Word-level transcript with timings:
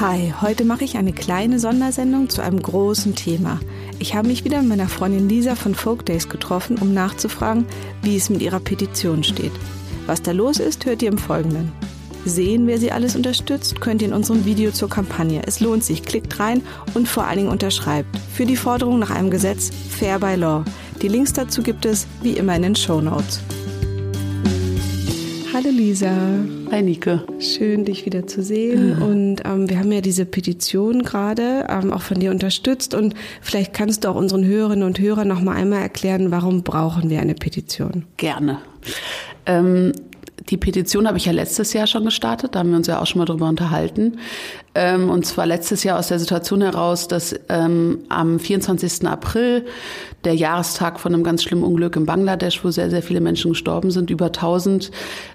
Hi, 0.00 0.32
heute 0.40 0.64
mache 0.64 0.82
ich 0.82 0.96
eine 0.96 1.12
kleine 1.12 1.58
Sondersendung 1.58 2.30
zu 2.30 2.40
einem 2.40 2.62
großen 2.62 3.14
Thema. 3.16 3.60
Ich 3.98 4.14
habe 4.14 4.28
mich 4.28 4.46
wieder 4.46 4.60
mit 4.60 4.70
meiner 4.70 4.88
Freundin 4.88 5.28
Lisa 5.28 5.54
von 5.54 5.74
Folk 5.74 6.06
Days 6.06 6.30
getroffen, 6.30 6.78
um 6.78 6.94
nachzufragen, 6.94 7.66
wie 8.00 8.16
es 8.16 8.30
mit 8.30 8.40
ihrer 8.40 8.60
Petition 8.60 9.22
steht. 9.22 9.52
Was 10.06 10.22
da 10.22 10.32
los 10.32 10.58
ist, 10.58 10.86
hört 10.86 11.02
ihr 11.02 11.10
im 11.10 11.18
Folgenden. 11.18 11.70
Sehen, 12.24 12.66
wer 12.66 12.78
sie 12.78 12.92
alles 12.92 13.14
unterstützt, 13.14 13.82
könnt 13.82 14.00
ihr 14.00 14.08
in 14.08 14.14
unserem 14.14 14.46
Video 14.46 14.70
zur 14.70 14.88
Kampagne. 14.88 15.42
Es 15.46 15.60
lohnt 15.60 15.84
sich, 15.84 16.02
klickt 16.02 16.40
rein 16.40 16.62
und 16.94 17.06
vor 17.06 17.24
allen 17.24 17.36
Dingen 17.36 17.50
unterschreibt. 17.50 18.08
Für 18.32 18.46
die 18.46 18.56
Forderung 18.56 19.00
nach 19.00 19.10
einem 19.10 19.30
Gesetz 19.30 19.70
Fair 19.90 20.18
by 20.18 20.34
Law. 20.34 20.64
Die 21.02 21.08
Links 21.08 21.34
dazu 21.34 21.62
gibt 21.62 21.84
es 21.84 22.06
wie 22.22 22.38
immer 22.38 22.56
in 22.56 22.62
den 22.62 22.74
Show 22.74 23.02
Notes. 23.02 23.42
Hallo 25.52 25.68
Lisa. 25.68 26.10
Hi 26.70 26.82
Nike. 26.82 27.18
Schön, 27.40 27.84
dich 27.84 28.06
wieder 28.06 28.28
zu 28.28 28.42
sehen. 28.44 28.90
Ja. 28.90 29.04
Und 29.04 29.42
ähm, 29.44 29.68
wir 29.68 29.80
haben 29.80 29.90
ja 29.90 30.00
diese 30.00 30.24
Petition 30.24 31.02
gerade 31.02 31.66
ähm, 31.68 31.92
auch 31.92 32.02
von 32.02 32.20
dir 32.20 32.30
unterstützt. 32.30 32.94
Und 32.94 33.14
vielleicht 33.40 33.72
kannst 33.72 34.04
du 34.04 34.08
auch 34.08 34.14
unseren 34.14 34.44
Hörerinnen 34.44 34.84
und 34.84 35.00
Hörern 35.00 35.26
noch 35.26 35.40
mal 35.40 35.56
einmal 35.56 35.82
erklären, 35.82 36.30
warum 36.30 36.62
brauchen 36.62 37.10
wir 37.10 37.20
eine 37.20 37.34
Petition? 37.34 38.04
Gerne. 38.18 38.58
Ähm, 39.46 39.92
die 40.48 40.56
Petition 40.56 41.08
habe 41.08 41.18
ich 41.18 41.26
ja 41.26 41.32
letztes 41.32 41.72
Jahr 41.72 41.88
schon 41.88 42.04
gestartet, 42.04 42.54
da 42.54 42.60
haben 42.60 42.70
wir 42.70 42.76
uns 42.76 42.86
ja 42.86 43.00
auch 43.00 43.06
schon 43.06 43.18
mal 43.18 43.24
drüber 43.24 43.48
unterhalten. 43.48 44.18
Ähm, 44.74 45.10
und 45.10 45.26
zwar 45.26 45.46
letztes 45.46 45.82
Jahr 45.82 45.98
aus 45.98 46.08
der 46.08 46.18
Situation 46.18 46.62
heraus, 46.62 47.08
dass 47.08 47.34
ähm, 47.48 48.04
am 48.08 48.38
24. 48.38 49.06
April 49.06 49.66
der 50.24 50.34
Jahrestag 50.34 51.00
von 51.00 51.12
einem 51.12 51.24
ganz 51.24 51.42
schlimmen 51.42 51.64
Unglück 51.64 51.96
in 51.96 52.06
Bangladesch, 52.06 52.64
wo 52.64 52.70
sehr, 52.70 52.90
sehr 52.90 53.02
viele 53.02 53.20
Menschen 53.20 53.50
gestorben 53.50 53.90
sind, 53.90 54.10
über 54.10 54.26
1000, 54.26 54.90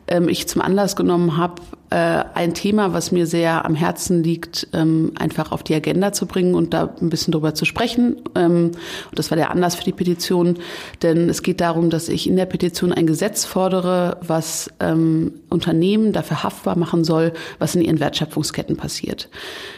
ähm, 0.07 0.29
ich 0.29 0.47
zum 0.47 0.61
Anlass 0.61 0.95
genommen 0.95 1.37
habe, 1.37 1.61
äh, 1.89 2.23
ein 2.33 2.53
Thema, 2.53 2.93
was 2.93 3.11
mir 3.11 3.27
sehr 3.27 3.65
am 3.65 3.75
Herzen 3.75 4.23
liegt, 4.23 4.67
ähm, 4.73 5.11
einfach 5.15 5.51
auf 5.51 5.63
die 5.63 5.75
Agenda 5.75 6.13
zu 6.13 6.25
bringen 6.25 6.55
und 6.55 6.73
da 6.73 6.93
ein 7.01 7.09
bisschen 7.09 7.31
drüber 7.31 7.53
zu 7.53 7.65
sprechen. 7.65 8.17
Ähm, 8.35 8.71
und 9.09 9.19
das 9.19 9.31
war 9.31 9.35
der 9.35 9.51
Anlass 9.51 9.75
für 9.75 9.83
die 9.83 9.91
Petition, 9.91 10.57
denn 11.01 11.29
es 11.29 11.43
geht 11.43 11.61
darum, 11.61 11.89
dass 11.89 12.09
ich 12.09 12.27
in 12.27 12.35
der 12.35 12.45
Petition 12.45 12.91
ein 12.91 13.07
Gesetz 13.07 13.45
fordere, 13.45 14.17
was 14.21 14.69
ähm, 14.79 15.33
Unternehmen 15.49 16.11
dafür 16.11 16.43
haftbar 16.43 16.77
machen 16.77 17.03
soll, 17.03 17.33
was 17.59 17.75
in 17.75 17.81
ihren 17.81 17.99
Wertschöpfungsketten 17.99 18.77
passiert. 18.77 19.24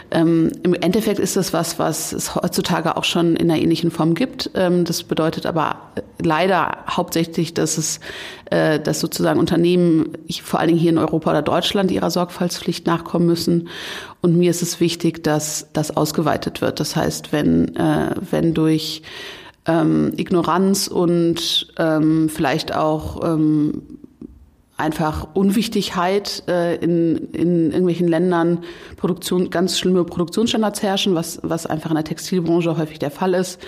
Ähm, 0.10 0.52
Im 0.64 0.74
Endeffekt 0.74 1.20
ist 1.20 1.36
das 1.36 1.52
was, 1.52 1.80
was 1.80 2.14
es 2.14 2.34
heutzutage 2.36 2.96
auch 2.96 3.04
schon 3.04 3.36
in 3.36 3.52
einer 3.52 3.62
ähnlichen 3.62 3.92
Form 3.92 4.14
gibt. 4.14 4.50
Ähm, 4.56 4.86
das 4.86 5.04
bedeutet 5.04 5.46
aber 5.46 5.92
leider 6.22 6.78
hauptsächlich, 6.90 7.54
dass 7.54 7.78
es, 7.78 8.00
äh, 8.46 8.80
dass 8.80 9.02
sozusagen 9.02 9.40
Unternehmen, 9.40 10.14
vor 10.44 10.60
allen 10.60 10.70
Dingen 10.70 10.80
hier 10.80 10.92
in 10.92 10.98
Europa 10.98 11.32
oder 11.32 11.42
Deutschland, 11.42 11.92
ihrer 11.92 12.10
Sorgfaltspflicht 12.10 12.88
nachkommen 12.88 13.26
müssen. 13.26 13.68
Und 14.22 14.38
mir 14.38 14.50
ist 14.50 14.62
es 14.62 14.80
wichtig, 14.80 15.24
dass 15.24 15.68
das 15.74 15.96
ausgeweitet 15.96 16.62
wird. 16.62 16.80
Das 16.80 16.96
heißt, 16.96 17.34
wenn, 17.34 17.76
äh, 17.76 18.16
wenn 18.32 18.54
durch 18.54 19.02
ähm, 19.66 20.14
Ignoranz 20.16 20.88
und 20.88 21.68
ähm, 21.78 22.30
vielleicht 22.30 22.74
auch 22.74 23.24
ähm, 23.26 23.82
einfach 24.78 25.28
Unwichtigkeit 25.34 26.44
äh, 26.48 26.76
in, 26.76 27.18
in 27.34 27.72
irgendwelchen 27.72 28.08
Ländern 28.08 28.60
Produktion, 28.96 29.50
ganz 29.50 29.80
schlimme 29.80 30.04
Produktionsstandards 30.04 30.84
herrschen, 30.84 31.16
was, 31.16 31.40
was 31.42 31.66
einfach 31.66 31.90
in 31.90 31.96
der 31.96 32.06
Textilbranche 32.06 32.78
häufig 32.78 33.00
der 33.00 33.10
Fall 33.10 33.34
ist, 33.34 33.60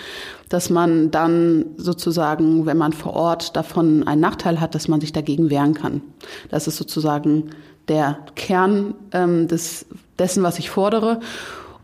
dass 0.50 0.70
man 0.70 1.10
dann 1.10 1.66
sozusagen, 1.78 2.68
wenn 2.68 2.78
man 2.78 2.94
vor 2.94 3.14
Ort 3.14 3.56
davon 3.56 4.08
einen 4.08 4.22
Nachteil 4.22 4.62
hat, 4.62 4.76
dass 4.76 4.88
man 4.88 5.02
sich 5.02 5.12
dagegen 5.12 5.50
wehren 5.50 5.74
kann. 5.74 6.02
Das 6.50 6.68
ist 6.68 6.78
sozusagen 6.78 7.50
der 7.88 8.20
Kern 8.36 8.94
ähm, 9.12 9.48
des, 9.48 9.88
dessen, 10.20 10.44
was 10.44 10.60
ich 10.60 10.70
fordere. 10.70 11.22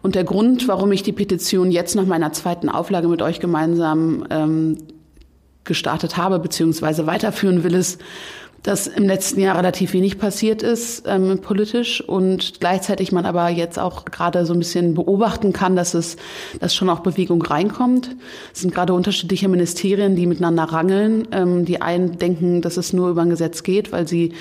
Und 0.03 0.13
der 0.13 0.23
Grund, 0.23 0.67
warum 0.67 0.91
ich 0.91 1.01
die 1.01 1.13
Petition 1.13 1.71
jetzt 1.71 1.95
nach 1.95 2.05
meiner 2.05 2.31
zweiten 2.31 2.69
Auflage 2.69 3.07
mit 3.07 3.23
euch 3.23 3.39
gemeinsam 3.39 4.23
ähm, 4.29 4.77
gestartet 5.63 6.15
habe, 6.15 6.37
beziehungsweise 6.37 7.07
weiterführen 7.07 7.63
will, 7.63 7.73
ist, 7.73 7.99
dass 8.65 8.87
im 8.87 9.03
letzten 9.03 9.39
Jahr 9.41 9.57
relativ 9.57 9.93
wenig 9.93 10.17
passiert 10.17 10.63
ist 10.63 11.03
ähm, 11.05 11.39
politisch 11.39 12.01
und 12.01 12.59
gleichzeitig 12.59 13.11
man 13.11 13.25
aber 13.25 13.49
jetzt 13.49 13.77
auch 13.77 14.05
gerade 14.05 14.43
so 14.47 14.53
ein 14.53 14.59
bisschen 14.59 14.95
beobachten 14.95 15.53
kann, 15.53 15.75
dass 15.75 15.93
es, 15.93 16.17
dass 16.59 16.73
schon 16.73 16.89
auch 16.89 17.01
Bewegung 17.01 17.43
reinkommt. 17.43 18.15
Es 18.53 18.61
sind 18.61 18.73
gerade 18.73 18.93
unterschiedliche 18.93 19.47
Ministerien, 19.49 20.15
die 20.15 20.25
miteinander 20.25 20.63
rangeln. 20.63 21.27
Ähm, 21.31 21.65
die 21.65 21.83
einen 21.83 22.17
denken, 22.17 22.61
dass 22.63 22.77
es 22.77 22.91
nur 22.91 23.09
über 23.09 23.21
ein 23.21 23.29
Gesetz 23.29 23.61
geht, 23.61 23.91
weil 23.91 24.07
sie 24.07 24.33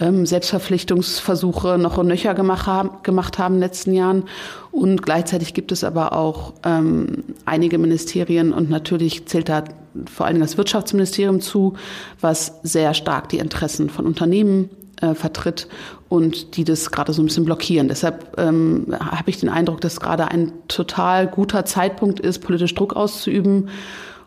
ähm, 0.00 0.24
Selbstverpflichtungsversuche 0.24 1.76
noch 1.76 1.98
und 1.98 2.06
nöcher 2.06 2.32
gemacht 2.34 2.66
haben, 2.66 2.90
gemacht 3.02 3.38
haben 3.38 3.56
in 3.56 3.60
den 3.60 3.68
letzten 3.68 3.92
Jahren. 3.92 4.24
Und 4.70 5.02
gleichzeitig 5.02 5.52
gibt 5.52 5.72
es 5.72 5.84
aber 5.84 6.14
auch 6.14 6.54
ähm, 6.64 7.24
einige 7.44 7.76
Ministerien 7.76 8.52
und 8.54 8.70
natürlich 8.70 9.26
zählt 9.26 9.50
da 9.50 9.64
vor 10.06 10.26
allen 10.26 10.36
Dingen 10.36 10.46
das 10.46 10.56
Wirtschaftsministerium 10.56 11.40
zu, 11.40 11.74
was 12.20 12.60
sehr 12.62 12.94
stark 12.94 13.28
die 13.28 13.38
Interessen 13.38 13.90
von 13.90 14.06
Unternehmen 14.06 14.70
äh, 15.00 15.14
vertritt 15.14 15.68
und 16.08 16.56
die 16.56 16.64
das 16.64 16.90
gerade 16.90 17.12
so 17.12 17.22
ein 17.22 17.26
bisschen 17.26 17.44
blockieren. 17.44 17.88
Deshalb 17.88 18.38
ähm, 18.38 18.86
habe 18.98 19.30
ich 19.30 19.38
den 19.38 19.48
Eindruck, 19.48 19.80
dass 19.80 20.00
gerade 20.00 20.28
ein 20.28 20.52
total 20.68 21.26
guter 21.26 21.64
Zeitpunkt 21.64 22.20
ist, 22.20 22.40
politisch 22.40 22.74
Druck 22.74 22.96
auszuüben 22.96 23.68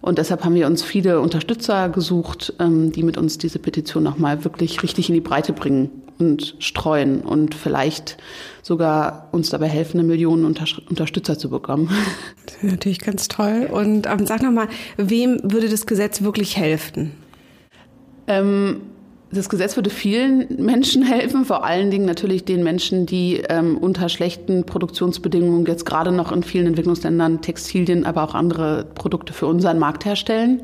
und 0.01 0.17
deshalb 0.17 0.43
haben 0.43 0.55
wir 0.55 0.65
uns 0.65 0.83
viele 0.83 1.21
Unterstützer 1.21 1.89
gesucht, 1.89 2.53
ähm, 2.59 2.91
die 2.91 3.03
mit 3.03 3.17
uns 3.17 3.37
diese 3.37 3.59
Petition 3.59 4.03
nochmal 4.03 4.43
wirklich 4.43 4.81
richtig 4.81 5.09
in 5.09 5.15
die 5.15 5.21
Breite 5.21 5.53
bringen 5.53 6.00
und 6.21 6.55
streuen 6.59 7.21
und 7.21 7.55
vielleicht 7.55 8.17
sogar 8.61 9.29
uns 9.31 9.49
dabei 9.49 9.67
helfen, 9.67 9.99
eine 9.99 10.07
Million 10.07 10.45
Unter 10.45 10.65
Unterstützer 10.89 11.37
zu 11.37 11.49
bekommen. 11.49 11.89
Das 12.45 12.55
ist 12.55 12.63
natürlich 12.63 12.99
ganz 12.99 13.27
toll. 13.27 13.69
Und 13.71 14.07
ähm, 14.07 14.25
sag 14.25 14.41
nochmal, 14.41 14.67
wem 14.97 15.39
würde 15.43 15.69
das 15.69 15.85
Gesetz 15.85 16.21
wirklich 16.21 16.57
helfen? 16.57 17.11
Ähm, 18.27 18.81
das 19.31 19.47
Gesetz 19.47 19.75
würde 19.75 19.89
vielen 19.89 20.63
Menschen 20.63 21.03
helfen, 21.07 21.45
vor 21.45 21.63
allen 21.63 21.91
Dingen 21.91 22.05
natürlich 22.05 22.43
den 22.43 22.63
Menschen, 22.63 23.05
die 23.05 23.41
ähm, 23.49 23.77
unter 23.77 24.09
schlechten 24.09 24.65
Produktionsbedingungen 24.65 25.65
jetzt 25.65 25.85
gerade 25.85 26.11
noch 26.11 26.31
in 26.31 26.43
vielen 26.43 26.67
Entwicklungsländern 26.67 27.41
Textilien, 27.41 28.05
aber 28.05 28.23
auch 28.23 28.35
andere 28.35 28.85
Produkte 28.95 29.33
für 29.33 29.47
unseren 29.47 29.79
Markt 29.79 30.05
herstellen. 30.05 30.63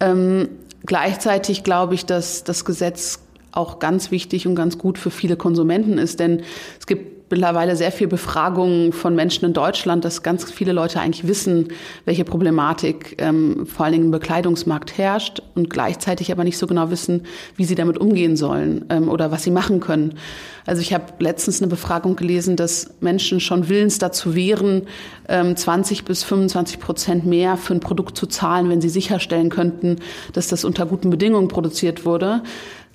Ähm, 0.00 0.48
gleichzeitig 0.84 1.64
glaube 1.64 1.94
ich, 1.94 2.06
dass 2.06 2.44
das 2.44 2.64
Gesetz 2.64 3.25
auch 3.56 3.78
ganz 3.78 4.10
wichtig 4.10 4.46
und 4.46 4.54
ganz 4.54 4.78
gut 4.78 4.98
für 4.98 5.10
viele 5.10 5.36
Konsumenten 5.36 5.98
ist, 5.98 6.20
denn 6.20 6.42
es 6.78 6.86
gibt 6.86 7.16
mittlerweile 7.30 7.76
sehr 7.76 7.90
viel 7.90 8.06
Befragungen 8.06 8.92
von 8.92 9.14
Menschen 9.14 9.44
in 9.46 9.52
Deutschland, 9.52 10.04
dass 10.04 10.22
ganz 10.22 10.50
viele 10.50 10.72
Leute 10.72 11.00
eigentlich 11.00 11.26
wissen, 11.26 11.68
welche 12.04 12.24
Problematik 12.24 13.16
ähm, 13.18 13.66
vor 13.66 13.84
allen 13.84 13.92
Dingen 13.92 14.04
im 14.06 14.10
Bekleidungsmarkt 14.10 14.96
herrscht 14.96 15.42
und 15.54 15.68
gleichzeitig 15.68 16.30
aber 16.30 16.44
nicht 16.44 16.58
so 16.58 16.66
genau 16.66 16.90
wissen, 16.90 17.22
wie 17.56 17.64
sie 17.64 17.74
damit 17.74 17.98
umgehen 17.98 18.36
sollen 18.36 18.84
ähm, 18.90 19.08
oder 19.08 19.32
was 19.32 19.42
sie 19.42 19.50
machen 19.50 19.80
können. 19.80 20.14
Also 20.66 20.82
ich 20.82 20.92
habe 20.92 21.04
letztens 21.18 21.60
eine 21.60 21.68
Befragung 21.68 22.16
gelesen, 22.16 22.56
dass 22.56 22.90
Menschen 23.00 23.40
schon 23.40 23.68
willens 23.68 23.98
dazu 23.98 24.34
wären, 24.34 24.82
ähm, 25.28 25.56
20 25.56 26.04
bis 26.04 26.22
25 26.24 26.80
Prozent 26.80 27.26
mehr 27.26 27.56
für 27.56 27.74
ein 27.74 27.80
Produkt 27.80 28.16
zu 28.16 28.26
zahlen, 28.26 28.68
wenn 28.68 28.80
sie 28.80 28.88
sicherstellen 28.88 29.48
könnten, 29.48 29.96
dass 30.32 30.48
das 30.48 30.64
unter 30.64 30.86
guten 30.86 31.10
Bedingungen 31.10 31.48
produziert 31.48 32.04
wurde. 32.04 32.42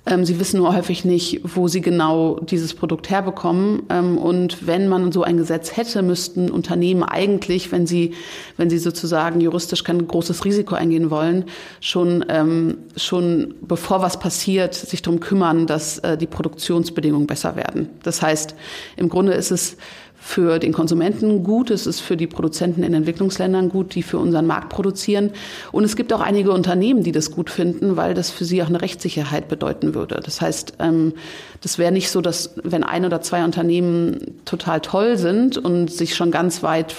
Ähm, 0.04 0.24
sie 0.24 0.40
wissen 0.40 0.58
nur 0.58 0.74
häufig 0.74 1.04
nicht, 1.04 1.40
wo 1.44 1.68
sie 1.68 1.80
genau 1.80 2.40
dieses 2.40 2.74
Produkt 2.74 3.08
herbekommen. 3.08 3.84
Ähm, 3.88 4.18
und 4.18 4.66
wenn 4.66 4.88
man 4.88 5.12
so 5.12 5.22
ein 5.22 5.36
Gesetz 5.36 5.76
hätte, 5.76 6.02
müssten 6.02 6.50
Unternehmen 6.50 7.04
eigentlich, 7.04 7.70
wenn 7.70 7.86
sie, 7.86 8.14
wenn 8.56 8.68
sie 8.68 8.78
sozusagen 8.78 9.40
juristisch 9.40 9.84
kein 9.84 10.08
großes 10.08 10.44
Risiko 10.44 10.74
eingehen 10.74 11.10
wollen, 11.10 11.44
schon, 11.80 12.24
ähm, 12.28 12.78
schon 12.96 13.54
bevor 13.60 14.02
was 14.02 14.18
passiert, 14.18 14.74
sich 14.74 15.02
darum 15.02 15.20
kümmern, 15.20 15.68
dass 15.68 16.00
äh, 16.00 16.18
die 16.18 16.26
Produktionsbedingungen 16.26 17.28
besser 17.28 17.54
werden. 17.54 17.88
Das 18.02 18.22
heißt, 18.22 18.56
im 18.96 19.08
Grunde 19.08 19.34
ist 19.34 19.52
es 19.52 19.76
für 20.24 20.60
den 20.60 20.72
Konsumenten 20.72 21.42
gut, 21.42 21.72
es 21.72 21.84
ist 21.84 21.98
für 21.98 22.16
die 22.16 22.28
Produzenten 22.28 22.84
in 22.84 22.94
Entwicklungsländern 22.94 23.68
gut, 23.68 23.96
die 23.96 24.04
für 24.04 24.18
unseren 24.18 24.46
Markt 24.46 24.68
produzieren. 24.68 25.32
Und 25.72 25.82
es 25.82 25.96
gibt 25.96 26.12
auch 26.12 26.20
einige 26.20 26.52
Unternehmen, 26.52 27.02
die 27.02 27.10
das 27.10 27.32
gut 27.32 27.50
finden, 27.50 27.96
weil 27.96 28.14
das 28.14 28.30
für 28.30 28.44
sie 28.44 28.62
auch 28.62 28.68
eine 28.68 28.80
Rechtssicherheit 28.80 29.48
bedeuten 29.48 29.96
würde. 29.96 30.20
Das 30.24 30.40
heißt, 30.40 30.74
ähm, 30.78 31.14
das 31.60 31.76
wäre 31.76 31.90
nicht 31.90 32.08
so, 32.08 32.20
dass 32.20 32.54
wenn 32.62 32.84
ein 32.84 33.04
oder 33.04 33.20
zwei 33.20 33.44
Unternehmen 33.44 34.40
total 34.44 34.80
toll 34.80 35.18
sind 35.18 35.58
und 35.58 35.90
sich 35.90 36.14
schon 36.14 36.30
ganz 36.30 36.62
weit 36.62 36.94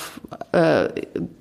äh, 0.52 0.90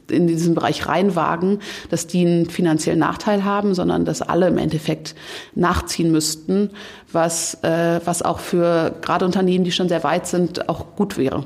in 0.08 0.29
diesen 0.29 0.55
Bereich 0.55 0.87
reinwagen, 0.87 1.58
dass 1.90 2.06
die 2.06 2.25
einen 2.25 2.49
finanziellen 2.49 3.00
Nachteil 3.00 3.44
haben, 3.44 3.75
sondern 3.75 4.05
dass 4.05 4.23
alle 4.23 4.46
im 4.46 4.56
Endeffekt 4.56 5.17
nachziehen 5.56 6.12
müssten, 6.12 6.70
was, 7.11 7.58
äh, 7.64 8.00
was 8.05 8.23
auch 8.23 8.38
für 8.38 8.94
gerade 9.02 9.25
Unternehmen, 9.25 9.64
die 9.64 9.73
schon 9.73 9.88
sehr 9.88 10.05
weit 10.05 10.29
sind, 10.29 10.69
auch 10.69 10.94
gut 10.94 11.19
wäre. 11.19 11.44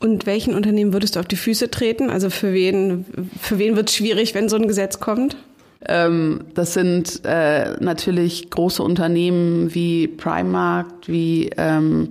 Und 0.00 0.26
welchen 0.26 0.54
Unternehmen 0.54 0.92
würdest 0.92 1.16
du 1.16 1.20
auf 1.20 1.26
die 1.26 1.36
Füße 1.36 1.70
treten? 1.70 2.08
Also 2.10 2.30
für 2.30 2.52
wen, 2.52 3.04
für 3.40 3.58
wen 3.58 3.74
wird 3.74 3.88
es 3.88 3.96
schwierig, 3.96 4.34
wenn 4.34 4.48
so 4.48 4.56
ein 4.56 4.68
Gesetz 4.68 5.00
kommt? 5.00 5.36
Ähm, 5.86 6.40
das 6.54 6.74
sind 6.74 7.22
äh, 7.24 7.76
natürlich 7.80 8.50
große 8.50 8.82
Unternehmen 8.82 9.74
wie 9.74 10.08
Primark, 10.08 10.86
wie, 11.06 11.50
ähm, 11.56 12.10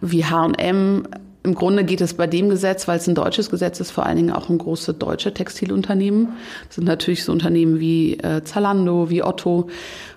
wie 0.00 0.24
H&M, 0.24 1.06
Im 1.42 1.54
Grunde 1.54 1.84
geht 1.84 2.00
es 2.00 2.14
bei 2.14 2.26
dem 2.26 2.48
Gesetz, 2.48 2.88
weil 2.88 2.98
es 2.98 3.06
ein 3.06 3.14
deutsches 3.14 3.50
Gesetz 3.50 3.78
ist, 3.80 3.92
vor 3.92 4.04
allen 4.04 4.16
Dingen 4.16 4.32
auch 4.32 4.48
um 4.48 4.58
große 4.58 4.94
deutsche 4.94 5.32
Textilunternehmen. 5.32 6.28
Das 6.66 6.76
sind 6.76 6.84
natürlich 6.84 7.24
so 7.24 7.32
Unternehmen 7.32 7.78
wie 7.78 8.14
äh, 8.18 8.42
Zalando, 8.42 9.10
wie 9.10 9.22
Otto, 9.22 9.68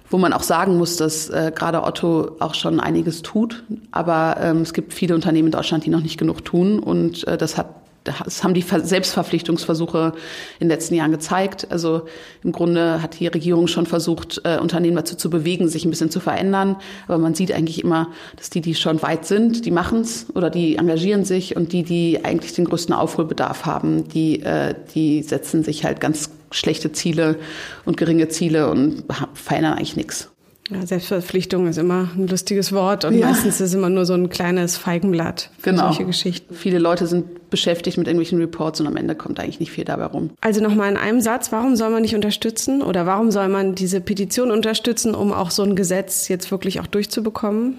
wo 0.10 0.18
man 0.18 0.34
auch 0.34 0.44
sagen 0.44 0.78
muss, 0.78 0.98
dass 0.98 1.30
äh, 1.30 1.52
gerade 1.54 1.84
Otto 1.84 2.36
auch 2.40 2.56
schon 2.56 2.80
einiges 2.80 3.22
tut. 3.22 3.64
Aber 3.92 4.38
ähm, 4.42 4.62
es 4.62 4.74
gibt 4.74 4.94
viele 4.94 5.16
Unternehmen 5.16 5.48
in 5.48 5.52
Deutschland, 5.52 5.86
die 5.86 5.90
noch 5.90 6.02
nicht 6.02 6.18
genug 6.18 6.44
tun. 6.44 6.80
Und 6.80 7.28
äh, 7.28 7.38
das 7.38 7.58
hat 7.58 7.76
das 8.04 8.44
haben 8.44 8.54
die 8.54 8.62
Selbstverpflichtungsversuche 8.62 10.14
in 10.60 10.68
den 10.68 10.70
letzten 10.70 10.96
Jahren 10.96 11.12
gezeigt. 11.12 11.68
Also 11.70 12.04
im 12.44 12.52
Grunde 12.52 13.02
hat 13.02 13.20
die 13.20 13.28
Regierung 13.28 13.68
schon 13.68 13.86
versucht, 13.86 14.42
äh, 14.44 14.58
Unternehmen 14.58 14.96
dazu 14.96 15.16
zu 15.16 15.30
bewegen, 15.30 15.68
sich 15.68 15.86
ein 15.86 15.90
bisschen 15.90 16.10
zu 16.10 16.20
verändern. 16.20 16.78
Aber 17.08 17.18
man 17.18 17.36
sieht 17.36 17.52
eigentlich 17.52 17.84
immer, 17.84 18.08
dass 18.38 18.50
die, 18.50 18.62
die 18.62 18.76
schon 18.76 19.02
weit 19.02 19.26
sind, 19.26 19.66
die 19.66 19.72
machen 19.72 20.02
es 20.02 20.28
oder 20.34 20.50
die 20.50 20.78
engagieren 20.78 21.26
sich 21.26 21.56
und 21.56 21.74
die, 21.74 21.84
die 21.84 22.24
eigentlich 22.24 22.54
den 22.54 22.66
größten 22.66 22.96
Aufholbedarf 22.96 23.66
haben, 23.66 24.08
die, 24.08 24.42
äh, 24.42 24.74
die 24.96 25.22
setzen 25.24 25.64
sich 25.64 25.84
halt 25.84 26.00
ganz 26.00 26.32
schlechte 26.52 26.92
Ziele 26.92 27.38
und 27.86 27.98
geringe 27.98 28.30
Ziele 28.30 28.70
und 28.70 29.04
verändern 29.34 29.74
eigentlich 29.74 29.96
nichts. 29.96 30.30
Ja, 30.72 30.86
Selbstverpflichtung 30.86 31.68
ist 31.68 31.78
immer 31.78 32.10
ein 32.16 32.28
lustiges 32.28 32.72
Wort 32.72 33.04
und 33.04 33.18
ja. 33.18 33.28
meistens 33.28 33.56
ist 33.56 33.62
es 33.62 33.74
immer 33.74 33.90
nur 33.90 34.06
so 34.06 34.14
ein 34.14 34.30
kleines 34.30 34.78
Feigenblatt 34.78 35.50
für 35.58 35.72
genau. 35.72 35.88
solche 35.88 36.06
Geschichten. 36.06 36.54
Viele 36.54 36.78
Leute 36.78 37.08
sind 37.08 37.50
beschäftigt 37.50 37.98
mit 37.98 38.06
irgendwelchen 38.06 38.40
Reports 38.40 38.80
und 38.80 38.86
am 38.86 38.96
Ende 38.96 39.16
kommt 39.16 39.40
eigentlich 39.40 39.60
nicht 39.60 39.72
viel 39.72 39.84
dabei 39.84 40.06
rum. 40.06 40.30
Also 40.42 40.62
nochmal 40.62 40.92
in 40.92 40.98
einem 40.98 41.22
Satz, 41.22 41.52
warum 41.52 41.76
soll 41.76 41.90
man 41.90 42.04
nicht 42.04 42.14
unterstützen 42.14 42.84
oder 42.84 43.08
warum 43.08 43.32
soll 43.32 43.48
man 43.48 43.74
diese 43.74 44.00
Petition 44.00 44.52
unterstützen, 44.52 45.16
um 45.16 45.34
auch 45.34 45.50
so 45.50 45.64
ein 45.64 45.76
Gesetz 45.76 46.28
jetzt 46.28 46.52
wirklich 46.52 46.80
auch 46.80 46.88
durchzubekommen? 46.88 47.76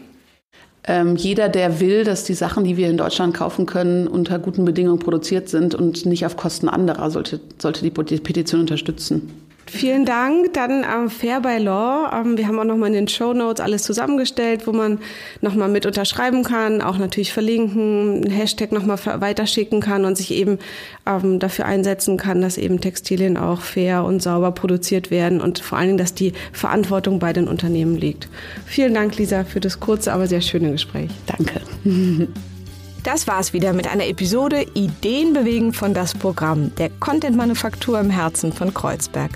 Ähm, 0.85 1.17
jeder, 1.17 1.49
der 1.49 1.81
will, 1.81 2.05
dass 2.05 2.25
die 2.25 2.35
Sachen, 2.35 2.65
die 2.65 2.77
wir 2.77 2.89
in 2.89 2.97
Deutschland 2.97 3.35
kaufen 3.35 3.67
können, 3.67 4.09
unter 4.09 4.39
guten 4.39 4.65
Bedingungen 4.65 4.99
produziert 4.99 5.49
sind 5.49 5.75
und 5.75 6.07
nicht 6.07 6.25
auf 6.25 6.37
Kosten 6.37 6.69
anderer, 6.69 7.11
sollte, 7.11 7.41
sollte 7.59 7.83
die 7.83 7.91
Petition 7.91 8.61
unterstützen. 8.61 9.50
Vielen 9.73 10.05
Dank. 10.05 10.53
Dann 10.55 10.85
ähm, 10.85 11.09
Fair 11.09 11.41
by 11.41 11.59
Law. 11.59 12.11
Ähm, 12.13 12.37
wir 12.37 12.49
haben 12.49 12.59
auch 12.59 12.65
nochmal 12.65 12.89
in 12.89 12.95
den 12.95 13.09
Show 13.09 13.33
Notes 13.33 13.61
alles 13.61 13.85
zusammengestellt, 13.85 14.67
wo 14.67 14.73
man 14.73 14.99
nochmal 15.43 15.69
mit 15.69 15.87
unterschreiben 15.87 16.43
kann, 16.43 16.83
auch 16.83 16.99
natürlich 16.99 17.33
verlinken, 17.33 18.25
einen 18.25 18.31
Hashtag 18.31 18.73
nochmal 18.73 18.99
weiterschicken 19.21 19.81
kann 19.81 20.05
und 20.05 20.17
sich 20.17 20.33
eben 20.33 20.59
ähm, 21.07 21.39
dafür 21.39 21.67
einsetzen 21.67 22.17
kann, 22.17 22.43
dass 22.43 22.59
eben 22.59 22.81
Textilien 22.81 23.37
auch 23.37 23.61
fair 23.61 24.05
und 24.05 24.21
sauber 24.21 24.51
produziert 24.51 25.13
werden 25.13 25.41
und 25.41 25.61
vor 25.61 25.79
allen 25.79 25.89
Dingen, 25.89 25.99
dass 25.99 26.15
die 26.15 26.33
Verantwortung 26.53 27.21
bei 27.21 27.33
den 27.33 27.47
Unternehmen 27.47 27.97
liegt. 27.97 28.29
Vielen 28.67 28.93
Dank, 28.93 29.17
Lisa, 29.19 29.45
für 29.45 29.61
das 29.61 29.79
kurze, 29.79 30.13
aber 30.13 30.27
sehr 30.27 30.41
schöne 30.41 30.73
Gespräch. 30.73 31.11
Danke. 31.27 31.61
Das 33.03 33.27
war's 33.27 33.55
wieder 33.55 33.73
mit 33.73 33.91
einer 33.91 34.07
Episode 34.07 34.67
Ideen 34.75 35.33
bewegen 35.33 35.73
von 35.73 35.95
das 35.95 36.13
Programm 36.13 36.75
der 36.75 36.91
Content 36.91 37.35
Manufaktur 37.35 37.99
im 37.99 38.11
Herzen 38.11 38.53
von 38.53 38.75
Kreuzberg. 38.75 39.31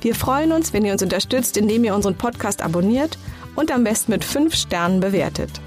Wir 0.00 0.14
freuen 0.14 0.52
uns, 0.52 0.72
wenn 0.72 0.84
ihr 0.84 0.92
uns 0.92 1.02
unterstützt, 1.02 1.56
indem 1.56 1.84
ihr 1.84 1.94
unseren 1.94 2.14
Podcast 2.14 2.62
abonniert 2.62 3.18
und 3.56 3.72
am 3.72 3.84
besten 3.84 4.12
mit 4.12 4.24
fünf 4.24 4.54
Sternen 4.54 5.00
bewertet. 5.00 5.60